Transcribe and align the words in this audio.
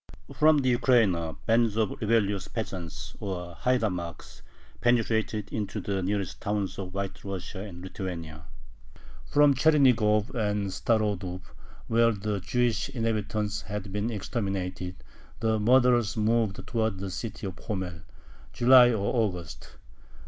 From 0.33 0.57
the 0.57 0.69
Ukraina 0.75 1.35
bands 1.45 1.77
of 1.77 1.91
rebellious 2.01 2.47
peasants, 2.47 3.13
or 3.19 3.53
haidamacks, 3.55 4.41
penetrated 4.81 5.53
into 5.53 5.79
the 5.79 6.01
nearest 6.01 6.41
towns 6.41 6.79
of 6.79 6.95
White 6.95 7.23
Russia 7.23 7.59
and 7.61 7.83
Lithuania. 7.83 8.45
From 9.27 9.53
Chernigov 9.53 10.33
and 10.33 10.71
Starodub, 10.71 11.41
where 11.85 12.11
the 12.13 12.39
Jewish 12.39 12.89
inhabitants 12.89 13.61
had 13.61 13.91
been 13.91 14.09
exterminated, 14.09 14.95
the 15.39 15.59
murderers 15.59 16.17
moved 16.17 16.65
towards 16.65 16.99
the 16.99 17.11
city 17.11 17.45
of 17.45 17.57
Homel 17.59 18.01
(July 18.53 18.89
or 18.89 19.21
August). 19.25 19.75